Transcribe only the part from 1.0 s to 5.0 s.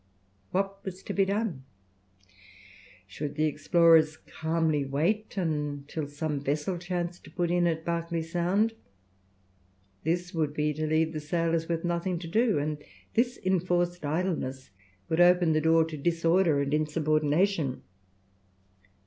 to be done?" Should the explorers calmly